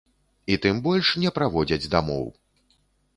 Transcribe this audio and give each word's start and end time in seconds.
І 0.53 0.55
тым 0.63 0.79
больш, 0.87 1.11
не 1.23 1.31
праводзяць 1.35 1.89
дамоў! 1.97 2.25